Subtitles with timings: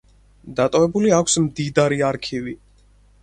[0.59, 2.57] დატოვებული აქვს მდიდარი არქივი.